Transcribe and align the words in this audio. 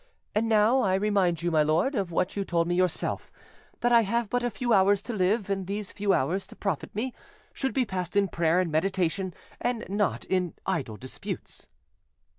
And 0.33 0.49
now, 0.49 0.79
I 0.79 0.93
will 0.93 1.01
remind 1.01 1.43
you, 1.43 1.51
my 1.51 1.61
lord, 1.61 1.93
of 1.93 2.11
what 2.11 2.35
you 2.35 2.43
told 2.43 2.67
me 2.67 2.73
yourself, 2.73 3.31
that 3.81 3.91
I 3.91 4.01
have 4.01 4.31
but 4.31 4.43
a 4.43 4.49
few 4.49 4.73
hours 4.73 5.03
to 5.03 5.13
live; 5.13 5.47
and 5.47 5.67
these 5.67 5.91
few 5.91 6.11
hours, 6.11 6.47
to 6.47 6.55
profit 6.55 6.95
me, 6.95 7.13
should 7.53 7.75
be 7.75 7.85
passed 7.85 8.15
in 8.15 8.27
prayer 8.27 8.59
and 8.59 8.71
meditation, 8.71 9.31
and 9.59 9.85
not 9.87 10.25
in 10.25 10.55
idle 10.65 10.97
disputes." 10.97 11.67